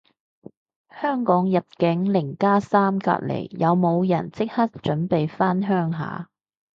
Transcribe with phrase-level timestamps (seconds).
[0.99, 6.27] 香港入境零加三隔離，有冇人即刻準備返鄉下